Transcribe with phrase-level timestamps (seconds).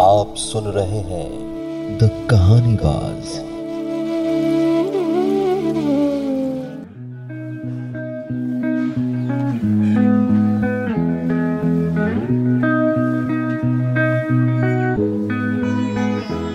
[0.00, 1.28] आप सुन रहे हैं
[1.98, 3.32] द कहानी बाज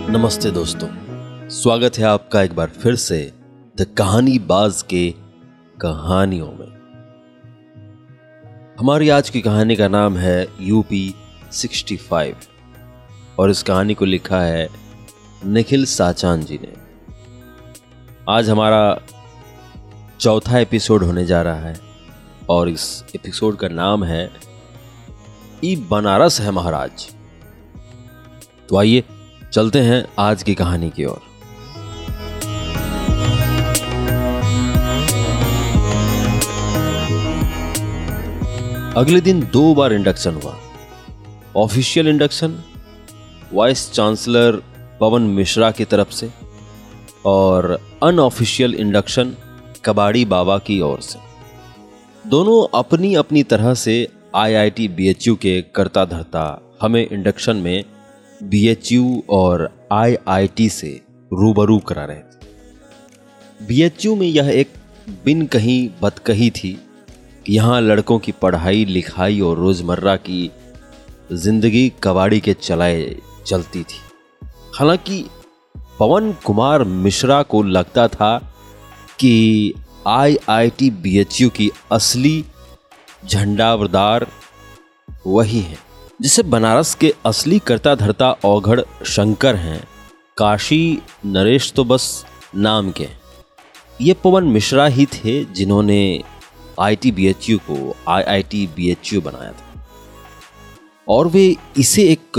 [0.09, 0.87] नमस्ते दोस्तों,
[1.49, 3.33] स्वागत है आपका एक बार फिर से
[3.77, 5.11] द कहानी बाज के
[5.81, 6.71] कहानियों में।
[8.79, 11.15] हमारी आज की कहानी का नाम है यूपी
[11.51, 12.52] 65
[13.39, 14.67] और इस कहानी को लिखा है
[15.45, 16.73] निखिल साचान जी ने।
[18.29, 18.99] आज हमारा
[20.19, 21.79] चौथा एपिसोड होने जा रहा है
[22.49, 24.31] और इस एपिसोड का नाम है
[25.63, 27.07] ई बनारस है महाराज।
[28.69, 29.03] तो आइए,
[29.53, 31.21] चलते हैं आज की कहानी की ओर।
[38.97, 40.55] अगले दिन दो बार इंडक्शन हुआ।
[41.55, 42.63] Official induction
[43.53, 44.55] vice chancellor
[44.99, 46.29] Pawan Mishra की तरफ़ से
[47.25, 49.35] और अनऑफिशियल इंडक्शन
[49.85, 51.19] कबाड़ी बाबा की ओर से।
[52.25, 53.95] दोनों अपनी अपनी तरह से
[54.35, 56.45] आईआईटी बीएचयू के करता धरता
[56.81, 57.83] हमें इंडक्शन में
[58.43, 60.89] बीएचयू और आईआईटी से
[61.31, 64.73] रूबरू करा रहे थे। बीएचयू में यह एक
[65.25, 66.77] बिन कहीं बदकही थी।
[67.49, 70.49] यहाँ लड़कों की पढ़ाई, लिखाई और रोज़मर्रा की
[71.33, 73.99] ज़िंदगी कबाड़ी के चलाए चलती थी।
[74.75, 75.25] हालाँकि
[75.99, 78.37] पवन कुमार मिश्रा को लगता था
[79.19, 79.73] कि
[80.07, 82.43] आईआईटी बीएचयू की असली
[83.25, 84.27] झंडावरदार
[85.27, 85.77] वही है,
[86.21, 89.83] जिसे बनारस के असली करता धरता औघड़ शंकर हैं।
[90.37, 93.07] काशी, नरेश तो बस नाम के
[94.01, 96.23] ये पवन मिश्रा ही थे जिन्होंने
[96.79, 99.72] आईटी बीएचयू को आईआईटी बीएचयू बनाया था।
[101.07, 102.37] और वे इसे एक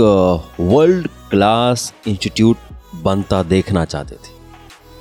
[0.59, 2.57] वर्ल्ड क्लास इंस्टीट्यूट
[3.03, 4.33] बनता देखना चाहते थे।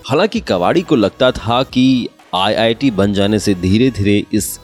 [0.08, 4.58] हालाँकि कवाड़ी को लगता था कि आईआईटी बन जाने से धीरे धीरे इस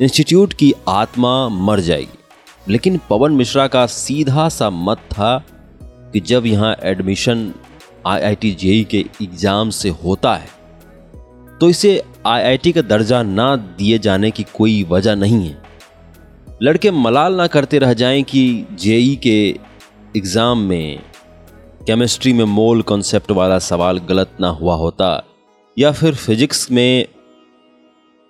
[0.00, 2.18] इंस्टीट्यूट की आत्मा मर जाएगी।
[2.68, 5.36] लेकिन पवन मिश्रा का सीधा सा मत था
[6.12, 7.52] कि जब यहाँ एडमिशन
[8.06, 10.48] आईआईटी जेई के एग्ज़ाम से होता है
[11.60, 15.61] तो इसे आईआईटी का दर्जा ना दिए जाने की कोई वजह नहीं है।
[16.62, 18.42] लड़के मलाल ना करते रह जाएँ कि
[18.80, 19.38] जेई के
[20.16, 21.02] एग्ज़ाम में,
[21.86, 25.08] केमिस्ट्री में मोल कॉन्सेप्ट वाला सवाल गलत ना हुआ होता,
[25.76, 27.06] या फिर फिजिक्स में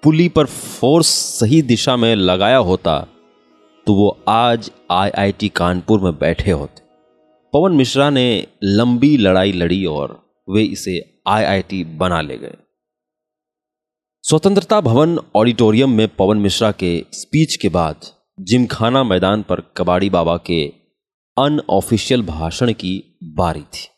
[0.02, 1.06] पुली पर फोर्स
[1.40, 2.98] सही दिशा में लगाया होता
[3.86, 6.82] तो वो आज आईआईटी कानपुर में बैठे होते।
[7.52, 8.26] पवन मिश्रा ने
[8.64, 10.18] लंबी लड़ाई लड़ी और
[10.48, 12.56] वे इसे आईआईटी बना ले गए।
[14.24, 18.10] स्वतंत्रता भवन ऑडिटोरियम में पवन मिश्रा के स्पीच के बाद
[18.44, 20.72] जिमखाना मैदान पर कबाड़ी बाबा के
[21.38, 23.88] अनऑफिशियल भाषण की बारी थी।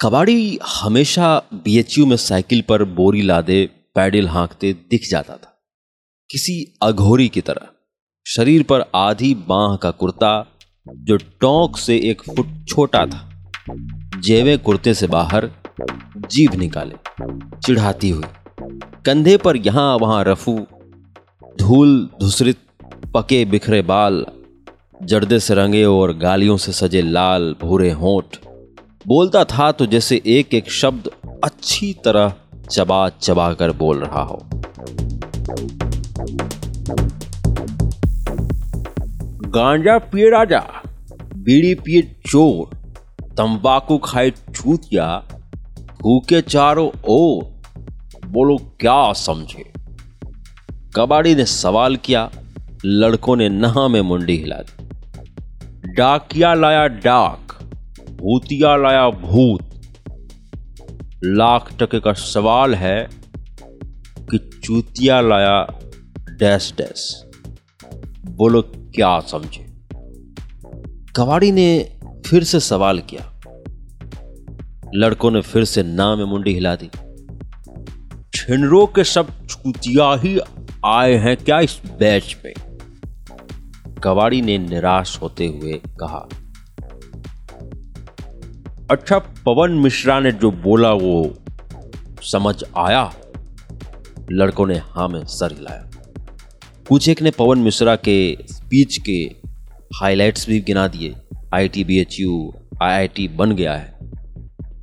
[0.00, 5.62] कबाड़ी हमेशा बीएचयू में साइकिल पर बोरी लादे, पैडल हाँकते दिख जाता था।
[6.30, 7.68] किसी अघोरी की तरह,
[8.26, 10.46] शरीर पर आधी बांह का कुर्ता,
[10.88, 13.52] जो टोंक से एक फुट छोटा था,
[14.20, 15.50] जेवे कुर्ते से बाहर
[16.30, 16.94] जीभ निकाले,
[17.60, 18.24] चिढ़ाती हुई,
[19.06, 20.66] कंधे पर यहाँ वहाँ रफू
[21.58, 22.58] धूल धुसरित
[23.14, 24.24] पके बिखरे बाल,
[25.02, 28.36] जर्दे से रंगे और गालियों से सजे लाल भूरे होंठ।
[29.06, 31.10] बोलता था तो जैसे एक एक शब्द
[31.44, 32.34] अच्छी तरह
[32.70, 34.38] चबा चबा कर बोल रहा हो।
[39.50, 40.60] गांजा पिए राजा,
[41.34, 42.76] बीड़ी पिए चोर,
[43.22, 45.06] तंबाकू खाए चूतिया,
[46.00, 47.44] भूखे चारों ओर,
[48.26, 49.72] बोलो क्या समझे?
[50.96, 52.30] कबाड़ी ने सवाल किया
[52.84, 54.88] लड़कों ने नहा में मुंडी हिला दी।
[55.92, 57.62] डाकिया लाया डाक,
[58.10, 59.80] भूतिया लाया भूत।
[61.24, 63.08] लाख टके का सवाल है
[64.20, 65.78] कि चूतिया लाया
[66.30, 67.24] डैश डैश।
[68.26, 69.66] बोलो, क्या समझे?
[71.16, 73.40] कवाड़ी ने फिर से सवाल किया।
[74.94, 76.90] लड़कों ने फिर से ना में मुंडी हिला दी।
[78.34, 80.40] छिनरों के सब चूतिया ही
[80.86, 82.69] आए हैं क्या इस बैच पे
[84.04, 86.28] कवाड़ी ने निराश होते हुए कहा
[88.90, 91.34] अच्छा पवन मिश्रा ने जो बोला वो
[92.22, 93.12] समझ आया?
[94.32, 95.90] लड़कों ने हा में सर हिलाया।
[96.88, 99.30] कुछ एक ने पवन मिश्रा के स्पीच के
[99.94, 101.14] हाइलाइट्स भी गिना दिए।
[101.54, 103.98] I T B H U, I I T बन गया है।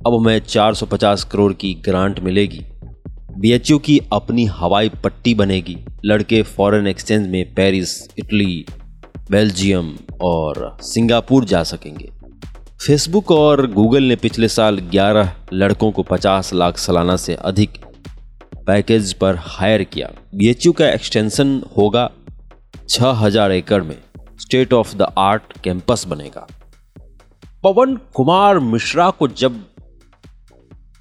[0.06, 2.64] अब हमें 450 करोड़ की ग्रांट मिलेगी।
[3.38, 8.66] बी एच यू की अपनी हवाई पट्टी बनेगी। लड़के फॉरेन एक्सचेंज में पेरिस, इटली
[9.30, 12.10] बेल्जियम और सिंगापुर जा सकेंगे।
[12.86, 17.78] फेसबुक और गूगल ने पिछले साल 11 लड़कों को 50 लाख सालाना से अधिक
[18.66, 22.10] पैकेज पर हायर किया। बीएचयू का एक्सटेंशन होगा
[22.88, 23.98] 6000 एकड़ में।
[24.40, 26.46] State of the art campus बनेगा।
[27.62, 29.64] पवन कुमार मिश्रा को जब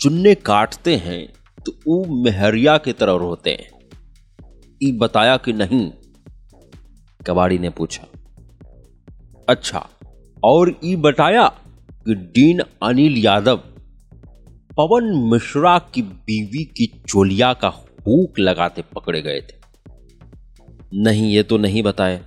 [0.01, 1.27] चुन्ने काटते हैं
[1.65, 3.69] तो वो मेहरिया की तरह रोते हैं।
[4.83, 5.91] ई बताया कि नहीं,
[7.27, 8.05] कबाड़ी ने पूछा।
[9.49, 9.87] अच्छा
[10.43, 11.47] और ई बताया
[12.05, 13.57] कि डीन अनिल यादव
[14.77, 17.67] पवन मिश्रा की बीवी की चोलिया का
[18.07, 19.55] हुक लगाते पकड़े गए थे।
[20.93, 22.17] नहीं, ये तो नहीं बताए।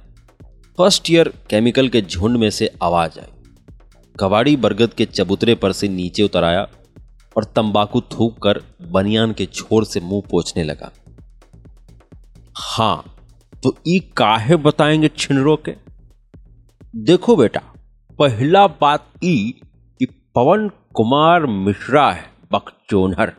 [0.79, 3.33] फ़र्स्ट ईयर केमिकल के झुंड में से आवाज़ आई।
[4.21, 6.67] कबाड़ी बरगद के चबूतरे पर से नीचे उतर आया
[7.37, 10.91] और तंबाकू थूक कर बनियान के छोर से मुँह पोछने लगा।
[12.57, 13.17] हाँ
[13.63, 15.90] तो ई काहे बताएँगे छिनरो के?
[16.97, 17.61] देखो बेटा,
[18.19, 19.61] पहला बात ई
[19.99, 23.33] कि पवन कुमार मिश्रा है बकचोनहर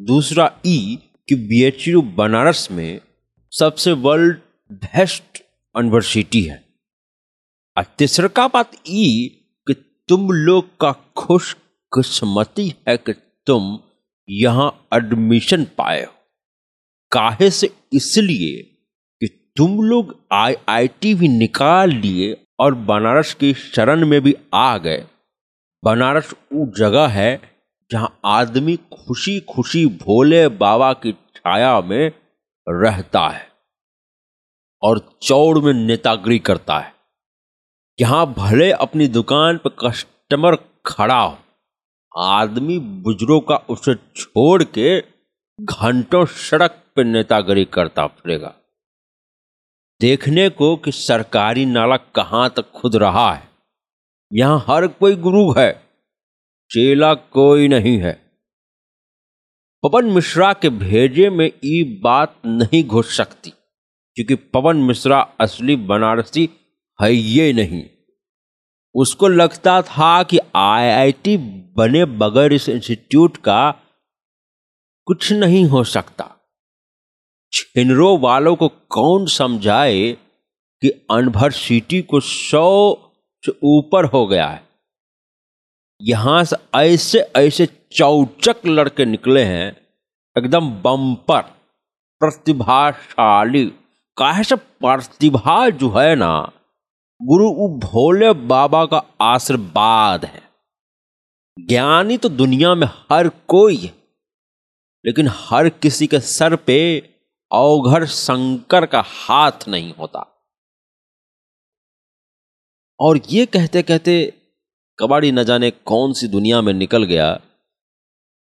[0.00, 0.98] दूसरा ई
[1.28, 3.00] कि बीएचयू बनारस में
[3.52, 4.38] सबसे वर्ल्ड
[4.72, 6.64] बेस्ट यूनिवर्सिटी है।
[7.78, 9.28] और तीसरा बात ई
[9.66, 9.74] कि
[10.08, 11.52] तुम लोग का खुश
[11.94, 13.12] किस्मती है कि
[13.46, 13.78] तुम
[14.30, 16.12] यहाँ एडमिशन पाए हो।
[17.12, 18.62] काहे से इसलिए
[19.20, 25.04] कि तुम लोग आईआईटी भी निकाल लिए और बनारस की शरण में भी आ गए।
[25.82, 27.40] बनारस वो जगह है
[27.90, 32.10] जहाँ आदमी खुशी खुशी भोले बाबा की छाया में
[32.66, 33.46] रहता है
[34.82, 36.92] और चौड़ में नेतागिरी करता है।
[37.98, 40.56] यहाँ भले अपनी दुकान पर कस्टमर
[40.86, 41.36] खड़ा हो,
[42.12, 44.98] आदमी बुज़ुर्गों का उसे छोड़ के
[45.58, 48.54] घंटों सड़क पर नेतागिरी करता फिरेगा।
[50.00, 53.42] देखने को कि सरकारी नाला कहाँ तक खुद रहा है।
[54.32, 55.72] यहाँ हर कोई गुरु है,
[56.70, 58.12] चेला कोई नहीं है।
[59.82, 63.50] पवन मिश्रा के भेजे में ये बात नहीं घुस सकती,
[64.16, 66.48] क्योंकि पवन मिश्रा असली बनारसी
[66.98, 67.82] है ये नहीं।
[68.94, 71.36] उसको लगता था कि आईआईटी
[71.76, 73.70] बने बगैर इस इंस्टीट्यूट का
[75.06, 76.36] कुछ नहीं हो सकता।
[77.52, 80.10] छिनरो वालों को कौन समझाए
[80.82, 82.94] कि अनभर सिटी को सौ
[83.44, 84.62] से ऊपर हो गया है?
[86.00, 89.76] यहाँ से ऐसे ऐसे चौचक लड़के निकले हैं,
[90.36, 91.40] एकदम बम्पर
[92.20, 93.64] प्रतिभाशाली।
[94.16, 96.52] काहे से प्रतिभा जो है ना,
[97.20, 97.50] गुरु
[97.80, 100.42] भोले बाबा का आशीर्वाद है।
[101.56, 103.92] ज्ञानी तो दुनिया में हर कोई है,
[105.04, 106.78] लेकिन हर किसी के सर पे
[107.52, 110.26] अवघर शंकर का हाथ नहीं होता।
[113.00, 114.32] और ये कहते कहते
[114.98, 117.40] कबाड़ी न जाने कौन सी दुनिया में निकल गया,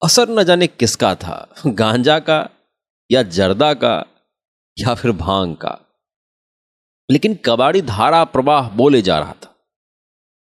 [0.03, 2.49] असर न जाने किसका था, गांजा का
[3.11, 4.05] या जर्दा का
[4.79, 5.79] या फिर भाँग का।
[7.11, 9.55] लेकिन कबाड़ी धारा प्रवाह बोले जा रहा था।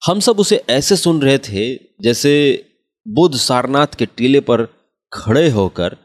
[0.07, 2.33] हम सब उसे ऐसे सुन रहे थे जैसे
[3.07, 4.65] बुद्ध सारनाथ के टीले पर
[5.13, 5.97] खड़े होकर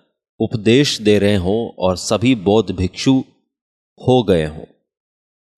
[0.42, 3.24] उपदेश दे रहे हों और सभी बौद्ध भिक्षु
[4.08, 4.64] हो गए हों।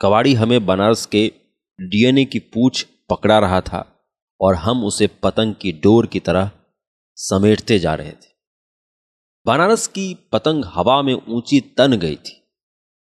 [0.00, 1.32] कवाड़ी हमें बनारस के
[1.80, 4.08] डीएनए की पूछ पकड़ा रहा था
[4.40, 6.50] और हम उसे पतंग की डोर की तरह
[7.16, 8.32] समेटते जा रहे थे।
[9.46, 12.40] बनारस की पतंग हवा में ऊँची तन गई थी।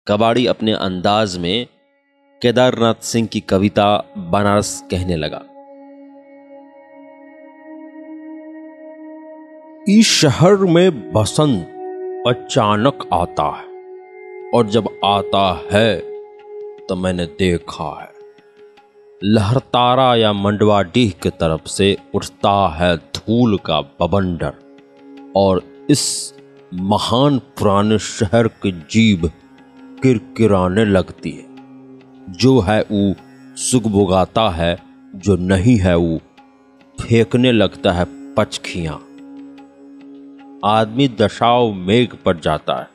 [0.09, 1.67] कबाड़ी अपने अंदाज में
[2.43, 5.56] केदारनाथ सिंह की कविता बनारस कहने लगा।
[9.89, 15.99] इस शहर में बसंत अचानक आता है, और जब आता है
[16.89, 18.09] तो मैंने देखा है।
[19.23, 24.53] लहरतारा या मंडवाडीह की तरफ़ से उठता है धूल का बबंडर
[25.37, 26.35] और इस
[26.75, 29.31] महान पुराने शहर की जीव
[30.03, 33.15] किरकिराने लगती है। जो है वो
[33.61, 34.77] सुगबुगाता है,
[35.17, 36.19] जो नहीं है वो
[36.99, 39.03] फेंकने लगता है पचखियाँ।
[40.67, 42.89] आदमी दशाव मेघ पर जाता है।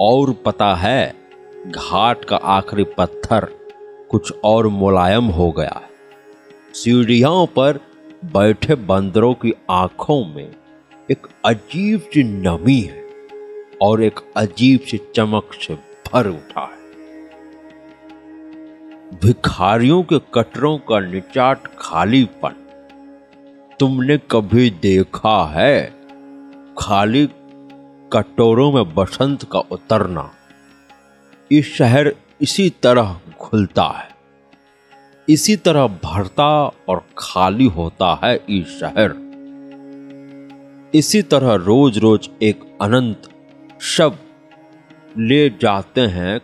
[0.00, 1.14] और पता है,
[1.66, 3.44] घाट का आखिरी पत्थर
[4.10, 5.90] कुछ और मुलायम हो गया है।
[6.74, 7.80] सीढ़ियों पर
[8.24, 10.50] बैठे बंदरों की आँखों में
[11.10, 13.04] एक अजीब सी नमी है
[13.82, 16.78] और एक अजीब सी चमक से भर उठा है।
[19.22, 22.64] भिखारियों के कटरों का निचाट खालीपन
[23.80, 25.97] तुमने कभी देखा है?
[26.78, 27.28] खाली
[28.12, 30.30] कटोरों में बसंत का उतरना
[31.52, 34.08] इस शहर इसी तरह खुलता है।
[35.28, 39.14] इसी तरह भरता और खाली होता है ये शहर।
[40.94, 43.28] इसी तरह रोज रोज एक अनंत
[43.80, 44.18] शव
[45.18, 46.40] ले जाते हैं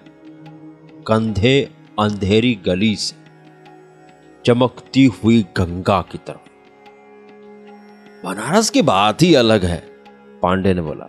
[1.06, 3.16] कंधे अंधेरी गली से,
[4.44, 6.48] चमकती हुई गंगा की तरफ़।
[8.26, 9.93] बनारस की बात ही अलग है।
[10.44, 11.06] पांडे ने बोला,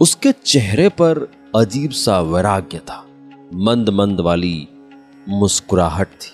[0.00, 3.04] उसके चेहरे पर अजीब सा वैराग्य था
[3.54, 4.68] मंद मंद वाली
[5.28, 6.32] मुस्कुराहट थी।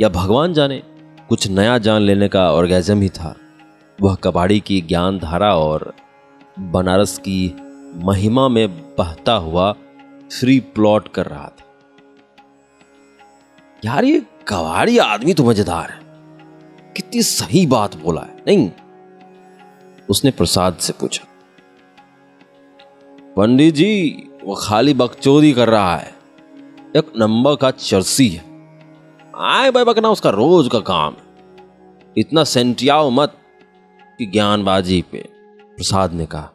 [0.00, 0.82] या भगवान जाने,
[1.28, 3.34] कुछ नया जान लेने का ऑर्गेजम ही था।
[3.98, 5.92] वह कबाड़ी की ज्ञान धारा और
[6.58, 7.56] बनारस की
[8.04, 9.72] महिमा में बहता हुआ
[10.32, 11.64] फ्री प्लॉट कर रहा था।
[13.84, 16.00] यार, ये कबाड़ी आदमी तो मज़ेदार है।
[16.96, 18.70] कितनी सही बात बोला है, नहीं?
[20.08, 21.26] उसने प्रसाद से पूछा,
[23.36, 26.14] पंडित जी, वो खाली बकचोदी कर रहा है।
[26.96, 28.44] एक नंबर का चर्सी है।
[29.34, 31.16] आए भाई बकना, उसका रोज का काम
[32.16, 33.36] इतना सेंटियाओ मत
[34.18, 35.24] कि ज्ञानबाजी पे
[35.76, 36.50] प्रसाद ने कहा,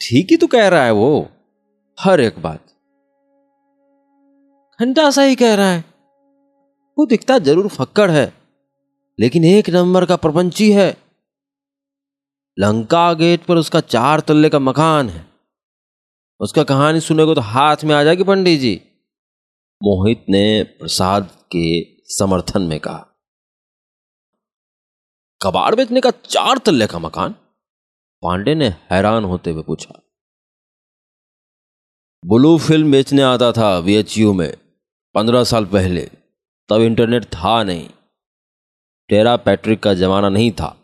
[0.00, 1.28] ठीक ही तो कह रहा है वो,
[1.98, 2.60] हर एक बात।
[4.80, 5.84] घंटा सा ही कह रहा है।
[6.96, 8.32] वो दिखता ज़रूर फक्कड़ है,
[9.18, 10.96] लेकिन एक नंबर का प्रपंची है।
[12.58, 15.26] लंका गेट पर उसका चार तल्ले का मकान है।
[16.40, 18.74] उसका कहानी सुने को तो हाथ में आ जाएगी पंडित जी
[19.80, 21.68] मोहित ने प्रसाद के
[22.08, 23.04] समर्थन में कहा,
[25.40, 27.34] कबाड़ बेचने का चार तल्ले का मकान?
[28.22, 30.00] पांडे ने हैरान होते हुए पूछा,
[32.24, 34.56] ब्लू फ़िल्म बेचने आता था वीएचयू में
[35.14, 36.02] पंद्रह साल पहले,
[36.68, 37.88] तब इंटरनेट था नहीं
[39.10, 40.74] टेरा पैट्रिक का जमाना नहीं था।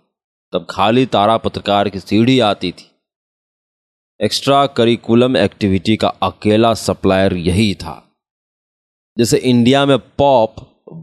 [0.55, 2.91] तब खाली तारा पत्रकार की सीढ़ी आती थी।
[4.21, 7.95] एक्स्ट्रा करिकुलम एक्टिविटी का अकेला सप्लायर यही था।
[9.17, 10.55] जैसे इंडिया में पॉप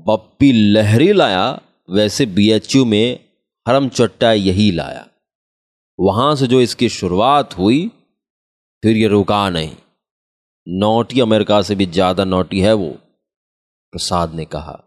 [0.08, 3.20] बप्पी लहरी लाया, वैसे बीएचयू में
[3.66, 5.06] हरम चट्टा यही लाया।
[6.00, 7.88] वहाँ से जो इसकी शुरुआत हुई,
[8.84, 9.76] फिर ये रुका नहीं।
[10.68, 12.90] नोटी अमेरिका से भी ज़्यादा नोटी है वो,
[13.94, 14.80] प्रसाद ने कहा।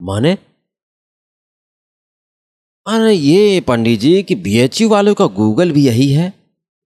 [0.00, 0.36] माने
[2.88, 6.26] अरे ये पंडित जी कि बीएचयू वालों का गूगल भी यही है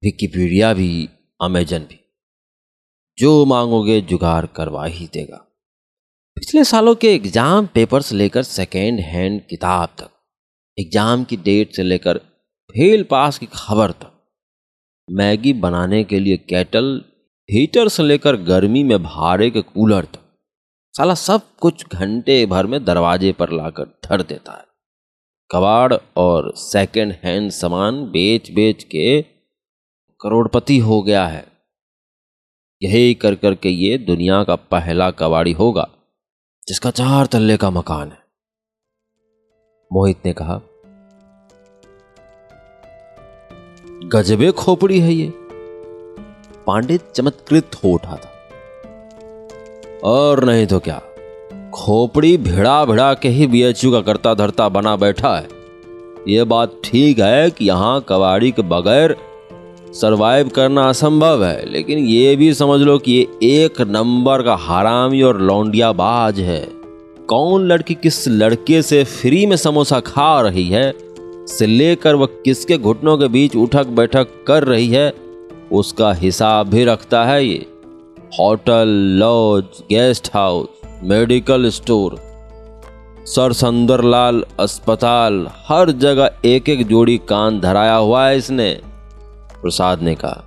[0.02, 1.08] विकिपीडिया भी
[1.40, 1.98] अमेजन भी।
[3.18, 5.36] जो मांगोगे जुगाड़ करवा ही देगा।
[6.36, 10.10] पिछले सालों के एग्ज़ाम पेपर्स लेकर सेकेंड हैंड किताब तक
[10.78, 12.18] एग्ज़ाम की डेट से लेकर
[12.74, 14.10] फेल पास की खबर तक,
[15.08, 16.90] मैगी बनाने के लिए कैटल
[17.48, 20.20] हीटर से लेकर गर्मी में भारे के कूलर तक,
[20.94, 24.70] साला सब कुछ घंटे भर में दरवाजे पर लाकर धर देता है।
[25.52, 29.22] कबाड़ और सेकंड हैंड सामान बेच बेच के
[30.20, 31.46] करोड़पति हो गया है।
[32.82, 35.88] यही कर कर के ये दुनिया का पहला कबाड़ी होगा,
[36.68, 38.18] जिसका चार तल्ले का मकान है।
[39.92, 40.60] मोहित ने कहा,
[44.04, 45.32] गजबे खोपड़ी है ये।
[46.66, 48.28] पांडे चमत्कृत हो उठा था।
[50.04, 51.02] और नहीं तो क्या?
[51.74, 55.48] खोपड़ी भिड़ा भिड़ा के ही बीएचयू का करता धरता बना बैठा है।
[56.28, 59.14] ये बात ठीक है कि यहाँ कबाड़ी के बगैर
[59.92, 65.22] सरवाइव करना असंभव है, लेकिन ये भी समझ लो कि ये एक नंबर का हरामी
[65.22, 66.60] और लौंडिया बाज है।
[67.28, 70.92] कौन लड़की किस लड़के से फ्री में समोसा खा रही है,
[71.48, 75.12] से लेकर वह किसके घुटनों के बीच उठक बैठक कर रही है,
[75.72, 77.66] उसका हिसाब भी रखता है ये।
[78.40, 78.88] Hotel
[79.20, 82.16] lodge guest house medical store,
[83.26, 88.80] sir Sundarlal अस्पताल, हर जगह एक एक जोड़ी कान धराया हुआ है इसने,
[89.62, 90.44] प्रसाद ने कहा।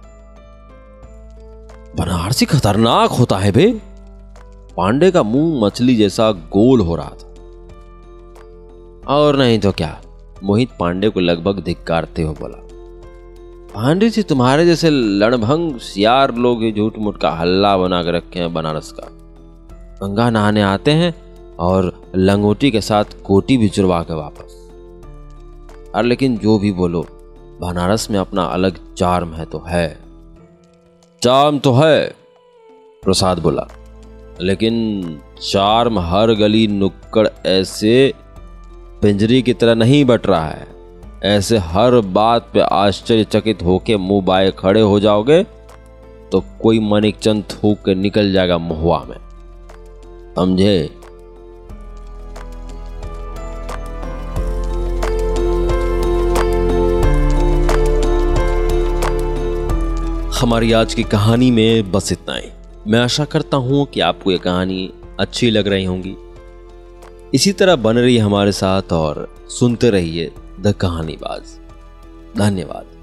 [1.98, 3.82] बनारसी खतरनाक होता है बे।
[4.78, 7.34] पांडे का मुँह मछली जैसा गोल हो रहा था।
[9.08, 10.02] और नहीं तो क्या,
[10.44, 12.62] मोहित पांडे को लगभग धिक्कारते हुए बोला।
[13.76, 18.54] पांडे जी तुम्हारे जैसे लड़भंग, सियार लोग झूठ मूठ का हल्ला बना के रखे हैं
[18.54, 19.15] बनारस का।
[20.04, 21.14] गंगा नहाने आते हैं
[21.60, 24.62] और लंगोटी के साथ कोटी भी चुरवा के वापस।
[25.96, 27.06] और लेकिन जो भी बोलो,
[27.62, 30.00] बनारस में अपना अलग चार्म है तो है।
[31.22, 32.16] चार्म तो है,
[33.04, 33.68] प्रसाद बोला।
[34.42, 35.02] लेकिन
[35.52, 38.14] चार्म हर गली नुक्कड़ ऐसे
[39.02, 40.68] पिंजरी की तरह नहीं बट रहा है।
[41.24, 45.44] ऐसे हर बात पे आश्चर्यचकित होके मुँह बाए खड़े हो जाओगे
[46.32, 49.18] तो कोई मनिक चंद थूक के निकल जाएगा महुआ में।
[50.36, 50.90] समझे?
[60.40, 62.50] हमारी आज की कहानी में बस इतना ही।
[62.88, 66.16] मैं आशा करता हूँ कि आपको यह कहानी अच्छी लग रही होंगी।
[67.34, 71.60] इसी तरह बन रही हमारे साथ और सुनते रहिए द कहानीबाज।
[72.38, 72.95] धन्यवाद।